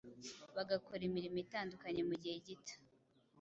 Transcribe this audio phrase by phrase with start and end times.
[0.55, 2.75] bagakora imirimo itandukanye mugihe gito